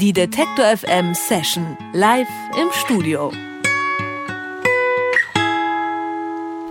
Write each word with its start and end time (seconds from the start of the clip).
Die 0.00 0.12
Detektor 0.12 0.76
FM 0.76 1.14
Session 1.14 1.78
live 1.92 2.26
im 2.60 2.66
Studio. 2.72 3.30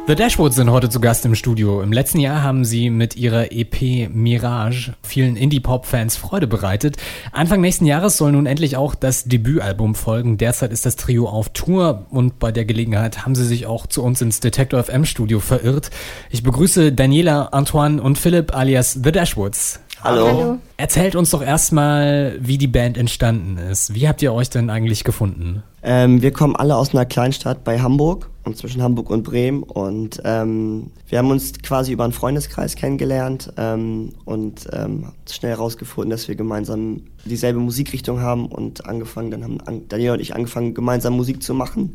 The 0.08 0.16
Dashwoods 0.16 0.58
sind 0.58 0.70
heute 0.70 0.90
zu 0.90 1.00
Gast 1.00 1.24
im 1.24 1.34
Studio. 1.34 1.82
Im 1.82 1.94
letzten 1.94 2.20
Jahr 2.20 2.44
haben 2.44 2.66
sie 2.66 2.90
mit 2.90 3.16
ihrer 3.16 3.54
EP 3.54 4.10
Mirage 4.14 4.96
vielen 5.04 5.38
Indie-Pop-Fans 5.38 6.18
Freude 6.18 6.48
bereitet. 6.48 6.98
Anfang 7.32 7.62
nächsten 7.62 7.86
Jahres 7.86 8.18
soll 8.18 8.34
nun 8.34 8.46
endlich 8.46 8.76
auch 8.76 8.94
das 8.94 9.24
Debütalbum 9.24 9.96
folgen. 9.96 10.38
Derzeit 10.38 10.74
ist 10.74 10.86
das 10.86 10.98
Trio 10.98 11.30
auf 11.30 11.48
Tour 11.54 12.08
und 12.10 12.40
bei 12.40 12.52
der 12.52 12.66
Gelegenheit 12.66 13.26
haben 13.26 13.36
sie 13.36 13.46
sich 13.46 13.68
auch 13.68 13.88
zu 13.88 14.04
uns 14.04 14.22
ins 14.22 14.42
Detector 14.42 14.84
FM 14.84 15.06
Studio 15.06 15.40
verirrt. 15.40 15.92
Ich 16.30 16.44
begrüße 16.44 16.92
Daniela, 16.92 17.54
Antoine 17.54 18.02
und 18.02 18.18
Philipp 18.18 18.54
alias 18.54 19.00
The 19.02 19.14
Dashwoods. 19.14 19.80
Hallo. 20.04 20.28
Hallo. 20.28 20.60
Erzählt 20.84 21.16
uns 21.16 21.30
doch 21.30 21.42
erstmal, 21.42 22.38
wie 22.42 22.58
die 22.58 22.68
Band 22.68 22.98
entstanden 22.98 23.58
ist. 23.58 23.94
Wie 23.94 24.06
habt 24.06 24.22
ihr 24.22 24.34
euch 24.34 24.50
denn 24.50 24.70
eigentlich 24.70 25.06
gefunden? 25.06 25.64
Ähm, 25.82 26.22
wir 26.22 26.32
kommen 26.32 26.58
alle 26.58 26.76
aus 26.76 26.94
einer 26.94 27.06
Kleinstadt 27.06 27.64
bei 27.64 27.80
Hamburg 27.80 28.30
und 28.44 28.58
zwischen 28.58 28.82
Hamburg 28.82 29.10
und 29.10 29.24
Bremen 29.24 29.64
und 29.64 30.22
ähm, 30.26 30.92
wir 31.08 31.20
haben 31.20 31.32
uns 31.32 31.54
quasi 31.62 31.94
über 31.94 32.04
einen 32.04 32.12
Freundeskreis 32.12 32.76
kennengelernt 32.76 33.54
ähm, 33.56 34.12
und 34.26 34.68
ähm, 34.74 35.14
schnell 35.32 35.52
herausgefunden, 35.52 36.10
dass 36.10 36.28
wir 36.28 36.36
gemeinsam 36.36 37.04
dieselbe 37.24 37.60
Musikrichtung 37.60 38.20
haben 38.20 38.48
und 38.48 38.86
angefangen, 38.86 39.32
dann 39.32 39.44
haben 39.46 39.88
Daniela 39.88 40.16
und 40.16 40.20
ich 40.20 40.36
angefangen, 40.36 40.74
gemeinsam 40.74 41.14
Musik 41.14 41.42
zu 41.44 41.54
machen. 41.54 41.94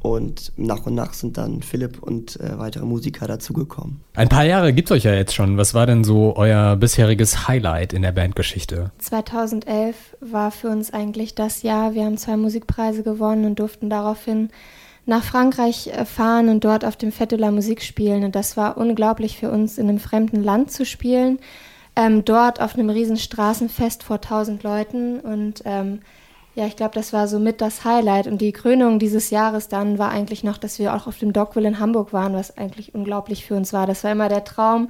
Und 0.00 0.52
nach 0.56 0.86
und 0.86 0.94
nach 0.94 1.12
sind 1.12 1.36
dann 1.38 1.60
Philipp 1.60 2.00
und 2.00 2.38
äh, 2.38 2.56
weitere 2.56 2.84
Musiker 2.84 3.26
dazugekommen. 3.26 4.00
Ein 4.14 4.28
paar 4.28 4.44
Jahre 4.44 4.72
gibt 4.72 4.90
es 4.90 4.96
euch 4.96 5.04
ja 5.04 5.12
jetzt 5.12 5.34
schon. 5.34 5.56
Was 5.56 5.74
war 5.74 5.86
denn 5.86 6.04
so 6.04 6.36
euer 6.36 6.76
bisheriges 6.76 7.48
Highlight 7.48 7.92
in 7.92 8.02
der 8.02 8.12
Bandgeschichte? 8.28 8.90
2011 8.98 10.16
war 10.20 10.50
für 10.50 10.68
uns 10.68 10.92
eigentlich 10.92 11.34
das 11.34 11.62
Jahr. 11.62 11.94
Wir 11.94 12.04
haben 12.04 12.18
zwei 12.18 12.36
Musikpreise 12.36 13.02
gewonnen 13.02 13.46
und 13.46 13.58
durften 13.58 13.88
daraufhin 13.88 14.50
nach 15.06 15.24
Frankreich 15.24 15.88
äh, 15.88 16.04
fahren 16.04 16.50
und 16.50 16.64
dort 16.64 16.84
auf 16.84 16.96
dem 16.96 17.10
Fête 17.10 17.30
de 17.30 17.38
la 17.38 17.50
Musique 17.50 17.82
spielen. 17.82 18.24
Und 18.24 18.34
das 18.34 18.56
war 18.56 18.76
unglaublich 18.76 19.38
für 19.38 19.50
uns, 19.50 19.78
in 19.78 19.88
einem 19.88 19.98
fremden 19.98 20.44
Land 20.44 20.70
zu 20.70 20.84
spielen. 20.84 21.38
Ähm, 21.96 22.24
dort 22.24 22.60
auf 22.60 22.74
einem 22.74 22.90
riesen 22.90 23.16
Straßenfest 23.16 24.02
vor 24.02 24.16
1000 24.16 24.62
Leuten 24.62 25.20
und 25.20 25.62
ähm, 25.64 26.00
ja, 26.54 26.66
ich 26.66 26.74
glaube, 26.74 26.94
das 26.94 27.12
war 27.12 27.28
so 27.28 27.38
mit 27.38 27.60
das 27.60 27.84
Highlight. 27.84 28.26
Und 28.26 28.40
die 28.40 28.50
Krönung 28.50 28.98
dieses 28.98 29.30
Jahres 29.30 29.68
dann 29.68 29.96
war 29.96 30.10
eigentlich 30.10 30.42
noch, 30.42 30.58
dass 30.58 30.80
wir 30.80 30.92
auch 30.92 31.06
auf 31.06 31.16
dem 31.18 31.32
Dockville 31.32 31.68
in 31.68 31.78
Hamburg 31.78 32.12
waren, 32.12 32.34
was 32.34 32.58
eigentlich 32.58 32.96
unglaublich 32.96 33.46
für 33.46 33.54
uns 33.54 33.72
war. 33.72 33.86
Das 33.86 34.02
war 34.02 34.10
immer 34.10 34.28
der 34.28 34.42
Traum, 34.42 34.88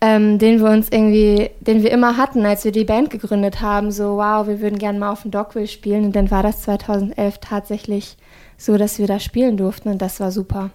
ähm, 0.00 0.38
den 0.38 0.60
wir 0.60 0.70
uns 0.70 0.88
irgendwie, 0.90 1.50
den 1.60 1.82
wir 1.82 1.90
immer 1.90 2.16
hatten, 2.16 2.46
als 2.46 2.64
wir 2.64 2.72
die 2.72 2.84
Band 2.84 3.10
gegründet 3.10 3.60
haben. 3.60 3.90
So, 3.90 4.16
wow, 4.16 4.46
wir 4.46 4.60
würden 4.60 4.78
gerne 4.78 4.98
mal 4.98 5.10
auf 5.10 5.22
dem 5.22 5.30
Dockville 5.30 5.66
spielen. 5.66 6.04
Und 6.04 6.16
dann 6.16 6.30
war 6.30 6.42
das 6.42 6.62
2011 6.62 7.38
tatsächlich 7.40 8.16
so, 8.56 8.76
dass 8.76 8.98
wir 8.98 9.06
da 9.06 9.20
spielen 9.20 9.56
durften 9.56 9.88
und 9.88 10.02
das 10.02 10.18
war 10.18 10.32
super. 10.32 10.70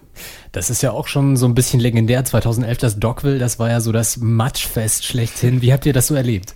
Das 0.52 0.70
ist 0.70 0.82
ja 0.82 0.92
auch 0.92 1.06
schon 1.06 1.36
so 1.36 1.46
ein 1.46 1.54
bisschen 1.54 1.80
legendär. 1.80 2.24
2011 2.24 2.78
das 2.78 2.98
Dockville, 2.98 3.38
das 3.38 3.58
war 3.58 3.70
ja 3.70 3.80
so 3.80 3.92
das 3.92 4.16
Matschfest 4.16 5.04
schlechthin. 5.04 5.60
Wie 5.60 5.72
habt 5.72 5.84
ihr 5.84 5.92
das 5.92 6.06
so 6.06 6.14
erlebt? 6.14 6.54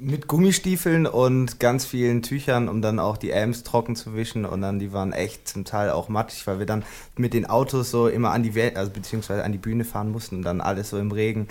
Mit 0.00 0.28
Gummistiefeln 0.28 1.06
und 1.06 1.60
ganz 1.60 1.84
vielen 1.84 2.22
Tüchern, 2.22 2.68
um 2.68 2.82
dann 2.82 2.98
auch 2.98 3.16
die 3.16 3.32
Amps 3.32 3.62
trocken 3.62 3.96
zu 3.96 4.14
wischen 4.14 4.44
und 4.44 4.60
dann 4.60 4.78
die 4.78 4.92
waren 4.92 5.12
echt 5.12 5.48
zum 5.48 5.64
Teil 5.64 5.90
auch 5.90 6.08
matschig, 6.08 6.46
weil 6.46 6.58
wir 6.58 6.66
dann 6.66 6.84
mit 7.16 7.34
den 7.34 7.46
Autos 7.46 7.90
so 7.90 8.08
immer 8.08 8.30
an 8.30 8.42
die 8.42 8.54
Welt, 8.54 8.76
also 8.76 8.90
beziehungsweise 8.90 9.44
an 9.44 9.52
die 9.52 9.58
Bühne 9.58 9.84
fahren 9.84 10.10
mussten 10.10 10.36
und 10.36 10.42
dann 10.42 10.60
alles 10.60 10.90
so 10.90 10.98
im 10.98 11.12
Regen 11.12 11.48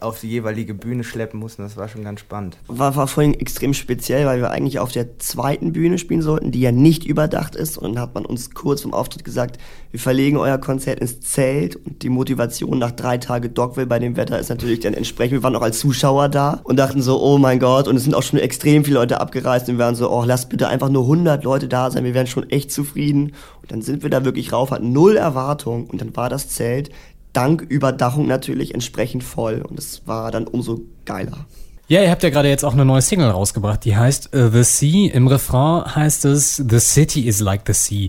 auf 0.00 0.20
die 0.20 0.28
jeweilige 0.28 0.74
Bühne 0.74 1.04
schleppen 1.04 1.40
mussten. 1.40 1.62
Das 1.62 1.76
war 1.76 1.88
schon 1.88 2.04
ganz 2.04 2.20
spannend. 2.20 2.58
War, 2.66 2.96
war 2.96 3.06
vorhin 3.06 3.34
extrem 3.34 3.74
speziell, 3.74 4.26
weil 4.26 4.40
wir 4.40 4.50
eigentlich 4.50 4.78
auf 4.78 4.92
der 4.92 5.18
zweiten 5.18 5.72
Bühne 5.72 5.98
spielen 5.98 6.22
sollten, 6.22 6.52
die 6.52 6.60
ja 6.60 6.72
nicht 6.72 7.04
überdacht 7.04 7.56
ist 7.56 7.78
und 7.78 7.94
dann 7.94 8.02
hat 8.02 8.14
man 8.14 8.24
uns 8.24 8.52
kurz 8.52 8.82
vom 8.82 8.94
Auftritt 8.94 9.24
gesagt, 9.24 9.58
wir 9.90 10.00
verlegen 10.00 10.36
euer 10.36 10.58
Konzert 10.58 11.00
ins 11.00 11.20
Zelt 11.20 11.76
und 11.76 12.02
die 12.02 12.08
Motivation 12.08 12.78
nach 12.78 12.90
drei 12.90 13.18
Tagen 13.18 13.54
Dogville 13.54 13.86
bei 13.86 13.98
dem 13.98 14.16
Wetter 14.16 14.38
ist 14.38 14.48
natürlich 14.48 14.80
dann 14.80 14.94
entsprechend. 14.94 15.32
Wir 15.32 15.42
waren 15.42 15.56
auch 15.56 15.62
als 15.62 15.78
Zuschauer 15.78 16.28
da 16.28 16.60
und 16.64 16.76
dachten 16.76 17.02
so, 17.02 17.22
oh 17.22 17.38
mein 17.38 17.60
Gott, 17.60 17.73
Gott. 17.74 17.88
Und 17.88 17.96
es 17.96 18.04
sind 18.04 18.14
auch 18.14 18.22
schon 18.22 18.38
extrem 18.38 18.84
viele 18.84 18.98
Leute 19.00 19.20
abgereist 19.20 19.68
und 19.68 19.78
wir 19.78 19.84
waren 19.84 19.96
so, 19.96 20.10
oh, 20.10 20.24
lasst 20.24 20.48
bitte 20.48 20.68
einfach 20.68 20.88
nur 20.88 21.02
100 21.02 21.42
Leute 21.42 21.66
da 21.66 21.90
sein, 21.90 22.04
wir 22.04 22.14
wären 22.14 22.28
schon 22.28 22.48
echt 22.50 22.70
zufrieden. 22.70 23.32
Und 23.62 23.72
dann 23.72 23.82
sind 23.82 24.04
wir 24.04 24.10
da 24.10 24.24
wirklich 24.24 24.52
rauf, 24.52 24.70
hatten 24.70 24.92
null 24.92 25.16
Erwartung 25.16 25.86
und 25.88 26.00
dann 26.00 26.14
war 26.14 26.28
das 26.28 26.48
Zelt 26.48 26.90
dank 27.32 27.62
Überdachung 27.62 28.28
natürlich 28.28 28.74
entsprechend 28.74 29.24
voll 29.24 29.60
und 29.68 29.76
es 29.76 30.06
war 30.06 30.30
dann 30.30 30.46
umso 30.46 30.82
geiler. 31.04 31.46
Ja, 31.88 32.00
ihr 32.00 32.10
habt 32.10 32.22
ja 32.22 32.30
gerade 32.30 32.48
jetzt 32.48 32.64
auch 32.64 32.74
eine 32.74 32.84
neue 32.84 33.02
Single 33.02 33.28
rausgebracht, 33.28 33.84
die 33.84 33.96
heißt 33.96 34.30
uh, 34.36 34.50
The 34.50 34.62
Sea. 34.62 35.10
Im 35.12 35.26
Refrain 35.26 35.96
heißt 35.96 36.26
es 36.26 36.56
The 36.56 36.78
City 36.78 37.26
is 37.26 37.40
like 37.40 37.62
the 37.66 37.72
Sea. 37.72 38.08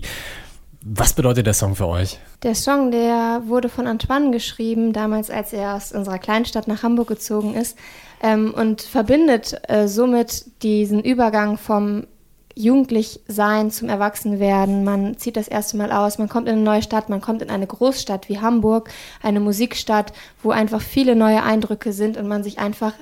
Was 0.88 1.14
bedeutet 1.14 1.46
der 1.46 1.54
Song 1.54 1.74
für 1.74 1.88
euch? 1.88 2.20
Der 2.44 2.54
Song, 2.54 2.92
der 2.92 3.42
wurde 3.46 3.68
von 3.68 3.88
Antoine 3.88 4.30
geschrieben, 4.30 4.92
damals 4.92 5.30
als 5.30 5.52
er 5.52 5.74
aus 5.74 5.90
unserer 5.90 6.20
Kleinstadt 6.20 6.68
nach 6.68 6.84
Hamburg 6.84 7.08
gezogen 7.08 7.54
ist 7.54 7.76
ähm, 8.22 8.54
und 8.54 8.82
verbindet 8.82 9.60
äh, 9.66 9.88
somit 9.88 10.62
diesen 10.62 11.02
Übergang 11.02 11.58
vom 11.58 12.06
Jugendlichsein 12.54 13.72
zum 13.72 13.88
Erwachsenwerden. 13.88 14.84
Man 14.84 15.18
zieht 15.18 15.36
das 15.36 15.48
erste 15.48 15.76
Mal 15.76 15.90
aus, 15.90 16.18
man 16.18 16.28
kommt 16.28 16.46
in 16.46 16.54
eine 16.54 16.62
neue 16.62 16.82
Stadt, 16.82 17.08
man 17.08 17.20
kommt 17.20 17.42
in 17.42 17.50
eine 17.50 17.66
Großstadt 17.66 18.28
wie 18.28 18.38
Hamburg, 18.38 18.88
eine 19.20 19.40
Musikstadt, 19.40 20.12
wo 20.40 20.52
einfach 20.52 20.80
viele 20.80 21.16
neue 21.16 21.42
Eindrücke 21.42 21.92
sind 21.92 22.16
und 22.16 22.28
man 22.28 22.44
sich 22.44 22.60
einfach 22.60 22.92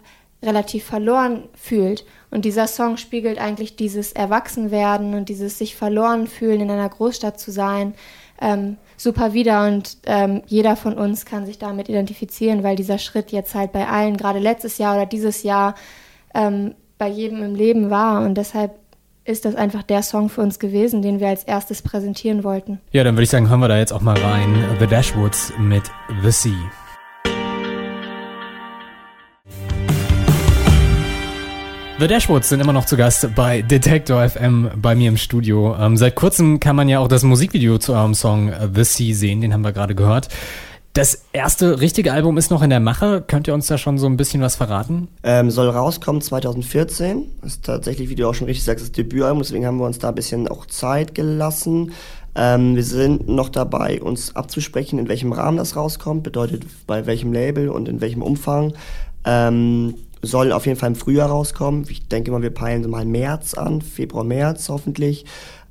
relativ 0.44 0.84
verloren 0.84 1.44
fühlt. 1.54 2.04
Und 2.30 2.44
dieser 2.44 2.66
Song 2.66 2.96
spiegelt 2.96 3.38
eigentlich 3.38 3.76
dieses 3.76 4.12
Erwachsenwerden 4.12 5.14
und 5.14 5.28
dieses 5.28 5.58
sich 5.58 5.76
verloren 5.76 6.26
fühlen, 6.26 6.60
in 6.60 6.70
einer 6.70 6.88
Großstadt 6.88 7.38
zu 7.38 7.50
sein, 7.52 7.94
ähm, 8.40 8.76
super 8.96 9.32
wieder. 9.32 9.66
Und 9.66 9.98
ähm, 10.06 10.42
jeder 10.46 10.76
von 10.76 10.94
uns 10.94 11.24
kann 11.26 11.46
sich 11.46 11.58
damit 11.58 11.88
identifizieren, 11.88 12.62
weil 12.62 12.76
dieser 12.76 12.98
Schritt 12.98 13.32
jetzt 13.32 13.54
halt 13.54 13.72
bei 13.72 13.86
allen, 13.86 14.16
gerade 14.16 14.38
letztes 14.38 14.78
Jahr 14.78 14.96
oder 14.96 15.06
dieses 15.06 15.42
Jahr, 15.42 15.74
ähm, 16.34 16.74
bei 16.98 17.08
jedem 17.08 17.42
im 17.42 17.54
Leben 17.54 17.90
war. 17.90 18.24
Und 18.24 18.34
deshalb 18.34 18.78
ist 19.24 19.44
das 19.44 19.54
einfach 19.54 19.82
der 19.82 20.02
Song 20.02 20.28
für 20.28 20.42
uns 20.42 20.58
gewesen, 20.58 21.02
den 21.02 21.20
wir 21.20 21.28
als 21.28 21.44
erstes 21.44 21.82
präsentieren 21.82 22.44
wollten. 22.44 22.80
Ja, 22.92 23.04
dann 23.04 23.14
würde 23.14 23.24
ich 23.24 23.30
sagen, 23.30 23.48
hören 23.48 23.60
wir 23.60 23.68
da 23.68 23.78
jetzt 23.78 23.92
auch 23.92 24.02
mal 24.02 24.18
rein. 24.18 24.76
The 24.78 24.86
Dashwoods 24.86 25.52
mit 25.58 25.84
The 26.22 26.30
Sea. 26.30 26.83
The 31.96 32.08
Dashwoods 32.08 32.48
sind 32.48 32.58
immer 32.58 32.72
noch 32.72 32.86
zu 32.86 32.96
Gast 32.96 33.28
bei 33.36 33.62
Detector 33.62 34.28
FM 34.28 34.68
bei 34.74 34.96
mir 34.96 35.08
im 35.08 35.16
Studio. 35.16 35.76
Ähm, 35.78 35.96
seit 35.96 36.16
kurzem 36.16 36.58
kann 36.58 36.74
man 36.74 36.88
ja 36.88 36.98
auch 36.98 37.06
das 37.06 37.22
Musikvideo 37.22 37.78
zu 37.78 37.92
eurem 37.92 38.14
Song 38.14 38.48
äh, 38.48 38.68
The 38.74 38.82
Sea 38.82 39.14
sehen, 39.14 39.40
den 39.40 39.54
haben 39.54 39.62
wir 39.62 39.70
gerade 39.70 39.94
gehört. 39.94 40.28
Das 40.92 41.24
erste 41.32 41.80
richtige 41.80 42.12
Album 42.12 42.36
ist 42.36 42.50
noch 42.50 42.62
in 42.62 42.70
der 42.70 42.80
Mache. 42.80 43.22
Könnt 43.24 43.46
ihr 43.46 43.54
uns 43.54 43.68
da 43.68 43.78
schon 43.78 43.98
so 43.98 44.06
ein 44.06 44.16
bisschen 44.16 44.42
was 44.42 44.56
verraten? 44.56 45.06
Ähm, 45.22 45.52
soll 45.52 45.68
rauskommen 45.68 46.20
2014. 46.20 47.26
Das 47.42 47.52
ist 47.52 47.64
tatsächlich, 47.64 48.08
wie 48.08 48.16
du 48.16 48.28
auch 48.28 48.34
schon 48.34 48.48
richtig 48.48 48.64
sagst, 48.64 48.84
das 48.84 48.90
Debütalbum. 48.90 49.38
Deswegen 49.38 49.64
haben 49.64 49.78
wir 49.78 49.86
uns 49.86 50.00
da 50.00 50.08
ein 50.08 50.14
bisschen 50.16 50.48
auch 50.48 50.66
Zeit 50.66 51.14
gelassen. 51.14 51.92
Ähm, 52.34 52.74
wir 52.74 52.84
sind 52.84 53.28
noch 53.28 53.50
dabei, 53.50 54.02
uns 54.02 54.34
abzusprechen, 54.34 54.98
in 54.98 55.08
welchem 55.08 55.32
Rahmen 55.32 55.58
das 55.58 55.76
rauskommt. 55.76 56.24
Bedeutet, 56.24 56.64
bei 56.88 57.06
welchem 57.06 57.32
Label 57.32 57.68
und 57.68 57.88
in 57.88 58.00
welchem 58.00 58.22
Umfang. 58.22 58.72
Ähm, 59.24 59.94
soll 60.26 60.52
auf 60.52 60.66
jeden 60.66 60.78
Fall 60.78 60.90
im 60.90 60.96
Frühjahr 60.96 61.28
rauskommen. 61.28 61.86
Ich 61.88 62.08
denke 62.08 62.30
mal, 62.30 62.42
wir 62.42 62.50
peilen 62.50 62.82
so 62.82 62.88
mal 62.88 63.04
März 63.04 63.54
an, 63.54 63.82
Februar, 63.82 64.24
März 64.24 64.68
hoffentlich. 64.68 65.24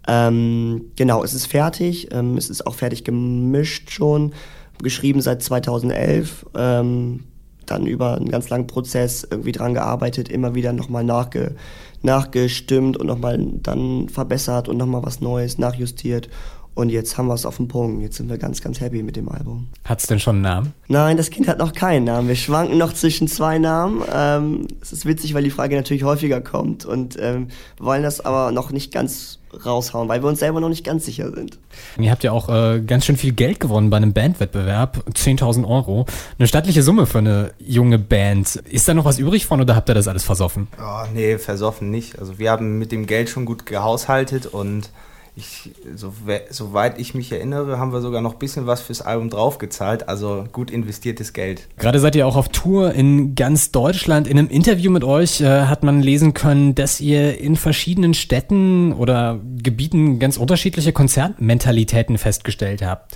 Ähm, 0.08 0.92
genau, 0.96 1.24
es 1.24 1.34
ist 1.34 1.48
fertig. 1.48 2.10
Ähm, 2.12 2.38
es 2.38 2.50
ist 2.50 2.68
auch 2.68 2.76
fertig 2.76 3.04
gemischt 3.04 3.92
schon. 3.92 4.34
Geschrieben 4.82 5.22
seit 5.22 5.42
2011. 5.42 6.46
Ähm, 6.56 7.22
dann 7.66 7.86
über 7.86 8.16
einen 8.16 8.30
ganz 8.30 8.50
langen 8.50 8.68
Prozess 8.68 9.26
irgendwie 9.30 9.54
dran 9.54 9.74
gearbeitet, 9.74 10.30
immer 10.30 10.56
wieder 10.56 10.74
nochmal 10.74 11.04
nachge 11.04 11.56
nachgestimmt 12.02 12.98
und 12.98 13.08
nochmal 13.08 13.40
dann 13.40 14.10
verbessert 14.10 14.68
und 14.68 14.76
nochmal 14.76 15.04
was 15.04 15.22
Neues 15.22 15.58
nachjustiert. 15.58 16.30
Und 16.76 16.90
jetzt 16.90 17.18
haben 17.18 17.28
wir 17.28 17.36
es 17.36 17.46
auf 17.46 17.58
den 17.58 17.68
Punkt. 17.68 18.02
Jetzt 18.02 18.18
sind 18.18 18.30
wir 18.30 18.38
ganz, 18.38 18.62
ganz 18.62 18.82
happy 18.82 19.04
mit 19.04 19.16
dem 19.16 19.30
Album. 19.30 19.68
Hat 19.86 20.00
es 20.00 20.08
denn 20.08 20.20
schon 20.20 20.38
einen 20.38 20.44
Namen? 20.44 20.74
Nein, 20.88 21.18
das 21.18 21.30
Kind 21.30 21.48
hat 21.48 21.60
noch 21.60 21.74
keinen 21.74 22.06
Namen. 22.06 22.28
Wir 22.28 22.36
schwanken 22.36 22.78
noch 22.78 22.94
zwischen 22.94 23.28
zwei 23.28 23.60
Namen. 23.60 24.02
Ähm, 24.12 24.68
es 24.82 24.92
ist 24.92 25.06
witzig, 25.06 25.34
weil 25.34 25.44
die 25.44 25.52
Frage 25.52 25.76
natürlich 25.76 26.04
häufiger 26.04 26.42
kommt 26.42 26.86
und 26.86 27.18
ähm, 27.20 27.50
wollen 27.80 28.02
das 28.02 28.22
aber 28.22 28.52
noch 28.52 28.72
nicht 28.72 28.92
ganz 28.92 29.40
raushauen, 29.66 30.10
weil 30.10 30.24
wir 30.24 30.30
uns 30.30 30.40
selber 30.40 30.60
noch 30.60 30.70
nicht 30.70 30.84
ganz 30.84 31.06
sicher 31.06 31.32
sind. 31.32 31.60
Ihr 32.00 32.12
habt 32.12 32.24
ja 32.24 32.32
auch 32.32 32.50
äh, 32.50 32.82
ganz 32.82 33.06
schön 33.06 33.18
viel 33.18 33.34
Geld 33.34 33.60
gewonnen 33.60 33.90
bei 33.90 33.98
einem 33.98 34.14
Bandwettbewerb, 34.14 35.04
10.000 35.12 35.68
Euro. 35.68 36.06
Eine 36.40 36.48
stattliche 36.48 36.82
Summe 36.82 37.06
für 37.06 37.20
eine 37.20 37.52
junge 37.60 38.00
Band. 38.00 38.56
Ist 38.56 38.88
da 38.88 38.94
noch 38.94 39.06
was 39.06 39.20
übrig 39.20 39.46
von 39.46 39.62
oder 39.62 39.76
habt 39.76 39.90
ihr 39.90 39.94
das 39.94 40.08
alles 40.08 40.24
versoffen? 40.24 40.68
Oh, 40.80 41.06
nee, 41.14 41.38
versoffen 41.38 41.92
nicht. 41.92 42.20
Also 42.20 42.40
wir 42.40 42.52
haben 42.52 42.80
mit 42.80 42.92
dem 42.92 43.06
Geld 43.06 43.30
schon 43.30 43.46
gut 43.46 43.66
gehaushaltet 43.66 44.48
und 44.48 44.90
ich, 45.36 45.72
so, 45.96 46.14
soweit 46.52 47.00
ich 47.00 47.16
mich 47.16 47.32
erinnere, 47.32 47.80
haben 47.80 47.92
wir 47.92 48.02
sogar 48.02 48.22
noch 48.22 48.34
ein 48.34 48.40
bisschen 48.40 48.68
was 48.68 48.82
fürs 48.82 49.02
Album 49.02 49.32
draufgezahlt. 49.32 50.08
Also 50.08 50.46
gut 50.52 50.70
investiertes 50.70 51.34
Geld. 51.34 51.68
Gerade 51.78 52.00
seid 52.00 52.16
ihr 52.16 52.28
auch 52.28 52.36
auf 52.36 52.50
Tour 52.50 52.94
in 52.94 53.34
ganz 53.34 53.72
Deutschland. 53.72 54.28
In 54.28 54.38
einem 54.38 54.50
Interview 54.50 54.92
mit 54.92 55.04
euch 55.04 55.42
äh, 55.42 55.64
hat 55.64 55.84
man 55.84 56.02
lesen 56.02 56.34
können, 56.36 56.76
dass 56.76 57.02
ihr 57.02 57.40
in 57.40 57.56
verschiedenen 57.56 58.14
Städten 58.14 58.94
oder 58.94 59.40
Gebieten 59.62 60.20
ganz 60.20 60.38
unterschiedliche 60.38 60.94
Konzertmentalitäten 60.94 62.20
festgestellt 62.20 62.84
habt. 62.84 63.16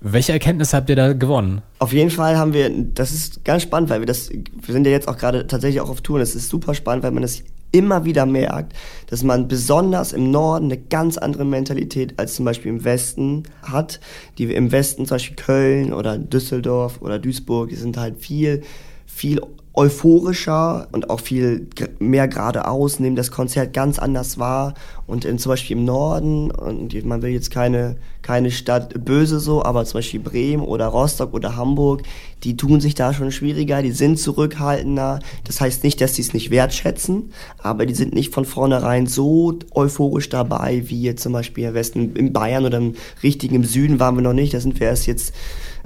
Welche 0.00 0.32
Erkenntnis 0.32 0.74
habt 0.74 0.90
ihr 0.90 0.96
da 0.96 1.14
gewonnen? 1.14 1.62
Auf 1.78 1.94
jeden 1.94 2.10
Fall 2.10 2.36
haben 2.36 2.52
wir, 2.52 2.70
das 2.70 3.12
ist 3.12 3.46
ganz 3.46 3.62
spannend, 3.62 3.88
weil 3.88 4.00
wir 4.00 4.06
das, 4.06 4.30
wir 4.30 4.72
sind 4.72 4.86
ja 4.86 4.92
jetzt 4.92 5.08
auch 5.08 5.16
gerade 5.16 5.46
tatsächlich 5.46 5.80
auch 5.80 5.88
auf 5.88 6.02
Tour 6.02 6.16
und 6.16 6.22
es 6.22 6.34
ist 6.34 6.50
super 6.50 6.74
spannend, 6.74 7.02
weil 7.02 7.12
man 7.12 7.22
das 7.22 7.42
immer 7.76 8.04
wieder 8.04 8.24
merkt, 8.24 8.72
dass 9.08 9.22
man 9.22 9.48
besonders 9.48 10.12
im 10.12 10.30
Norden 10.30 10.66
eine 10.66 10.78
ganz 10.78 11.18
andere 11.18 11.44
Mentalität 11.44 12.18
als 12.18 12.34
zum 12.34 12.44
Beispiel 12.44 12.70
im 12.70 12.84
Westen 12.84 13.42
hat. 13.62 14.00
Die 14.38 14.44
im 14.44 14.72
Westen, 14.72 15.04
zum 15.04 15.16
Beispiel 15.16 15.36
Köln 15.36 15.92
oder 15.92 16.16
Düsseldorf 16.16 17.02
oder 17.02 17.18
Duisburg, 17.18 17.68
die 17.68 17.76
sind 17.76 17.98
halt 17.98 18.18
viel, 18.18 18.62
viel 19.04 19.40
euphorischer 19.76 20.88
und 20.92 21.10
auch 21.10 21.20
viel 21.20 21.68
mehr 21.98 22.28
geradeaus, 22.28 22.98
nehmen 22.98 23.14
das 23.14 23.30
Konzert 23.30 23.74
ganz 23.74 23.98
anders 23.98 24.38
wahr. 24.38 24.72
Und 25.06 25.26
in, 25.26 25.38
zum 25.38 25.50
Beispiel 25.50 25.76
im 25.76 25.84
Norden, 25.84 26.50
und 26.50 27.04
man 27.04 27.20
will 27.20 27.30
jetzt 27.30 27.50
keine, 27.50 27.96
keine 28.22 28.50
Stadt 28.50 29.04
böse 29.04 29.38
so, 29.38 29.62
aber 29.62 29.84
zum 29.84 29.98
Beispiel 29.98 30.18
Bremen 30.20 30.64
oder 30.64 30.86
Rostock 30.86 31.34
oder 31.34 31.56
Hamburg, 31.56 32.02
die 32.42 32.56
tun 32.56 32.80
sich 32.80 32.94
da 32.94 33.12
schon 33.12 33.30
schwieriger, 33.30 33.82
die 33.82 33.92
sind 33.92 34.18
zurückhaltender. 34.18 35.20
Das 35.44 35.60
heißt 35.60 35.84
nicht, 35.84 36.00
dass 36.00 36.14
sie 36.14 36.22
es 36.22 36.32
nicht 36.32 36.50
wertschätzen, 36.50 37.30
aber 37.58 37.84
die 37.84 37.94
sind 37.94 38.14
nicht 38.14 38.32
von 38.32 38.46
vornherein 38.46 39.06
so 39.06 39.58
euphorisch 39.72 40.30
dabei, 40.30 40.84
wie 40.86 41.02
jetzt 41.02 41.22
zum 41.22 41.34
Beispiel 41.34 41.64
im 41.64 41.74
Westen, 41.74 42.16
in 42.16 42.32
Bayern 42.32 42.64
oder 42.64 42.78
im 42.78 42.94
richtigen 43.22 43.56
im 43.56 43.64
Süden 43.64 44.00
waren 44.00 44.16
wir 44.16 44.22
noch 44.22 44.32
nicht, 44.32 44.54
da 44.54 44.60
sind 44.60 44.80
wir 44.80 44.86
erst 44.86 45.06
jetzt 45.06 45.34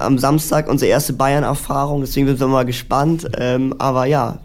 am 0.01 0.19
Samstag 0.19 0.69
unsere 0.69 0.91
erste 0.91 1.13
Bayern-Erfahrung, 1.13 2.01
deswegen 2.01 2.27
sind 2.27 2.41
wir 2.41 2.49
mal 2.49 2.65
gespannt. 2.65 3.29
Ähm, 3.39 3.75
aber 3.79 4.07
ja, 4.07 4.41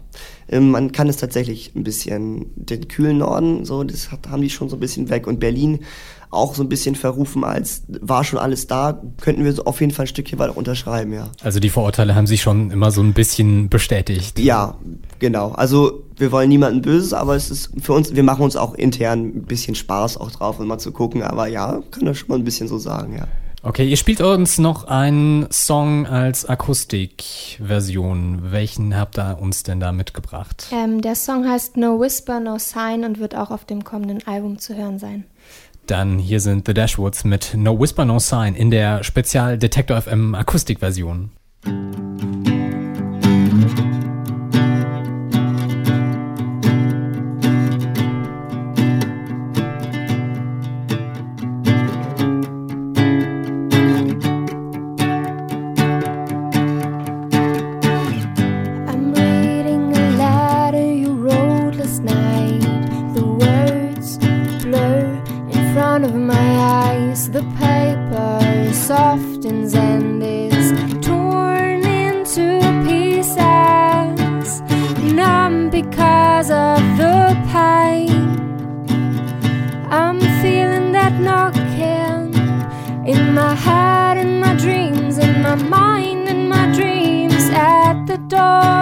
ähm, 0.48 0.70
man 0.70 0.92
kann 0.92 1.08
es 1.08 1.16
tatsächlich 1.16 1.74
ein 1.74 1.84
bisschen, 1.84 2.46
den 2.54 2.88
kühlen 2.88 3.18
Norden, 3.18 3.64
so, 3.64 3.82
das 3.84 4.12
hat, 4.12 4.28
haben 4.28 4.42
die 4.42 4.50
schon 4.50 4.68
so 4.68 4.76
ein 4.76 4.80
bisschen 4.80 5.10
weg. 5.10 5.26
Und 5.26 5.40
Berlin 5.40 5.80
auch 6.30 6.54
so 6.54 6.62
ein 6.62 6.68
bisschen 6.68 6.94
verrufen 6.94 7.44
als 7.44 7.82
war 7.88 8.24
schon 8.24 8.38
alles 8.38 8.66
da, 8.66 9.00
könnten 9.20 9.44
wir 9.44 9.52
so 9.52 9.64
auf 9.64 9.80
jeden 9.80 9.92
Fall 9.92 10.04
ein 10.04 10.08
Stückchen 10.08 10.38
weiter 10.38 10.56
unterschreiben, 10.56 11.12
ja. 11.12 11.30
Also 11.42 11.60
die 11.60 11.70
Vorurteile 11.70 12.14
haben 12.14 12.26
sich 12.26 12.42
schon 12.42 12.70
immer 12.70 12.90
so 12.90 13.00
ein 13.00 13.12
bisschen 13.12 13.68
bestätigt. 13.68 14.38
Ja, 14.38 14.76
genau. 15.18 15.52
Also 15.52 16.04
wir 16.16 16.32
wollen 16.32 16.48
niemanden 16.48 16.82
Böses, 16.82 17.12
aber 17.12 17.36
es 17.36 17.50
ist 17.50 17.70
für 17.80 17.92
uns, 17.92 18.14
wir 18.14 18.22
machen 18.22 18.42
uns 18.42 18.56
auch 18.56 18.74
intern 18.74 19.20
ein 19.20 19.42
bisschen 19.42 19.74
Spaß 19.74 20.16
auch 20.16 20.30
drauf, 20.30 20.58
um 20.58 20.66
mal 20.66 20.78
zu 20.78 20.92
gucken. 20.92 21.22
Aber 21.22 21.46
ja, 21.46 21.80
kann 21.90 22.04
das 22.04 22.18
schon 22.18 22.28
mal 22.28 22.36
ein 22.36 22.44
bisschen 22.44 22.68
so 22.68 22.78
sagen, 22.78 23.14
ja. 23.16 23.26
Okay, 23.66 23.88
ihr 23.88 23.96
spielt 23.96 24.20
uns 24.20 24.58
noch 24.58 24.84
einen 24.84 25.48
Song 25.50 26.06
als 26.06 26.48
Akustikversion. 26.48 28.52
Welchen 28.52 28.96
habt 28.96 29.18
ihr 29.18 29.38
uns 29.40 29.64
denn 29.64 29.80
da 29.80 29.90
mitgebracht? 29.90 30.68
Ähm, 30.70 31.00
der 31.00 31.16
Song 31.16 31.48
heißt 31.48 31.76
No 31.76 32.00
Whisper, 32.00 32.38
No 32.38 32.58
Sign 32.58 33.04
und 33.04 33.18
wird 33.18 33.34
auch 33.34 33.50
auf 33.50 33.64
dem 33.64 33.82
kommenden 33.82 34.24
Album 34.24 34.60
zu 34.60 34.76
hören 34.76 35.00
sein. 35.00 35.24
Dann 35.88 36.20
hier 36.20 36.38
sind 36.38 36.68
The 36.68 36.74
Dashwoods 36.74 37.24
mit 37.24 37.54
No 37.56 37.80
Whisper, 37.80 38.04
No 38.04 38.20
Sign 38.20 38.54
in 38.54 38.70
der 38.70 39.02
Spezial 39.02 39.58
Detector 39.58 40.00
FM 40.00 40.36
Akustikversion. 40.36 41.32
front 65.98 66.14
of 66.14 66.20
my 66.20 66.50
eyes, 66.84 67.30
the 67.30 67.42
paper 67.58 68.70
softens 68.74 69.72
and 69.72 70.22
is 70.22 70.70
torn 71.00 71.82
into 71.86 72.60
pieces. 72.84 74.60
Numb 75.14 75.70
because 75.70 76.50
of 76.50 76.80
the 76.98 77.34
pain. 77.50 78.28
I'm 79.90 80.20
feeling 80.42 80.92
that 80.92 81.14
knocking 81.18 82.34
in 83.06 83.32
my 83.32 83.54
head, 83.54 84.18
in 84.18 84.38
my 84.38 84.54
dreams, 84.56 85.16
in 85.16 85.40
my 85.40 85.54
mind, 85.54 86.28
in 86.28 86.46
my 86.46 86.66
dreams 86.74 87.48
at 87.52 88.04
the 88.04 88.18
door. 88.18 88.75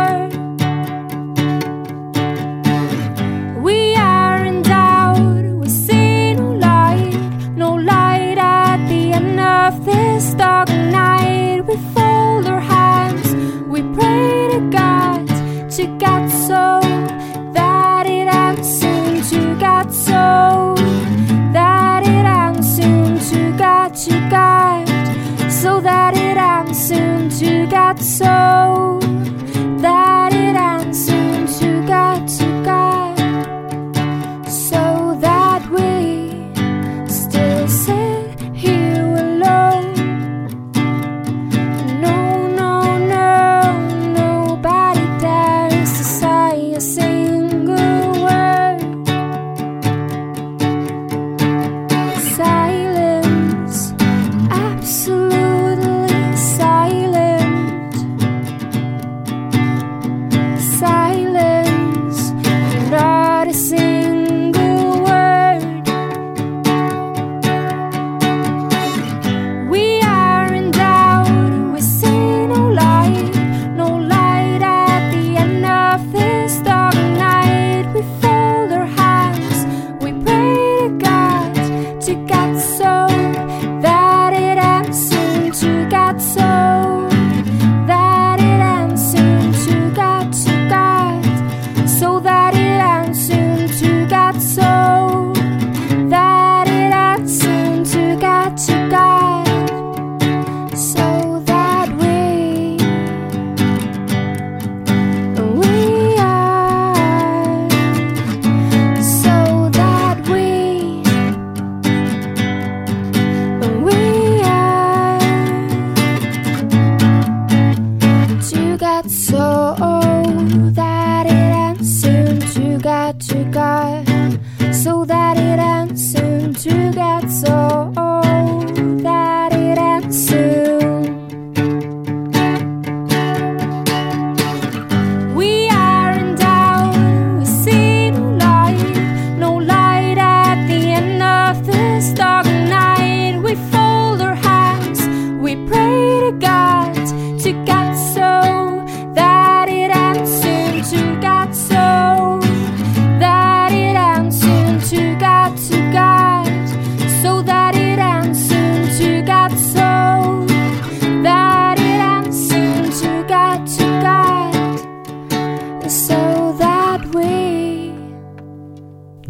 so 28.00 28.73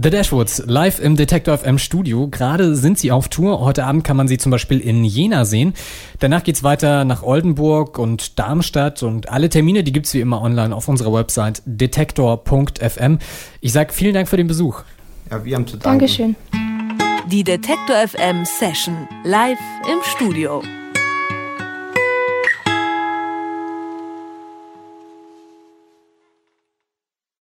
The 0.05 0.11
Dashwoods 0.11 0.65
live 0.67 1.01
im 1.01 1.17
Detektor 1.17 1.57
FM 1.57 1.79
Studio. 1.79 2.29
Gerade 2.29 2.77
sind 2.77 2.99
sie 2.99 3.11
auf 3.11 3.31
Tour. 3.31 3.61
Heute 3.61 3.87
Abend 3.87 4.05
kann 4.05 4.19
man 4.19 4.29
sie 4.29 4.37
zum 4.37 4.51
Beispiel 4.51 4.79
in 4.79 5.03
Jena 5.03 5.47
sehen. 5.47 5.73
Danach 6.19 6.45
geht's 6.45 6.63
weiter 6.63 7.07
nach 7.07 7.23
Oldenburg 7.23 7.99
und 7.99 8.39
Darmstadt 8.39 9.03
und 9.03 9.31
alle 9.31 9.49
Termine, 9.49 9.83
die 9.83 9.93
gibt's 9.93 10.13
wie 10.13 10.21
immer 10.21 10.43
online 10.43 10.77
auf 10.77 10.89
unserer 10.89 11.15
Website 11.15 11.63
detektor.fm. 11.65 13.19
Ich 13.63 13.73
sag 13.73 13.95
vielen 13.95 14.13
Dank 14.13 14.29
für 14.29 14.37
den 14.37 14.47
Besuch. 14.47 14.83
Ja, 15.31 15.43
wir 15.43 15.57
haben 15.57 15.67
zu 15.67 15.79
danken. 15.79 16.01
Dankeschön. 16.01 16.37
Die 17.33 17.43
Detektor 17.43 17.97
FM 18.07 18.45
Session 18.45 19.09
live 19.25 19.59
im 19.91 20.03
Studio. 20.03 20.61